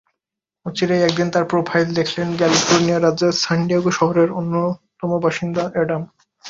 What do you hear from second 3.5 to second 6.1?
Diego শহরের বাসিন্দা Adam.